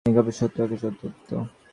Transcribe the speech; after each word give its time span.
নিরপেক্ষ 0.05 0.39
সত্য 0.39 0.57
কিন্তু 0.61 0.85
এক 0.87 0.95
ও 0.95 1.07
অদ্বিতীয়। 1.07 1.41